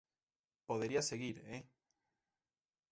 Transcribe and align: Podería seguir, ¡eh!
Podería 0.65 1.03
seguir, 1.03 1.37
¡eh! 1.45 1.63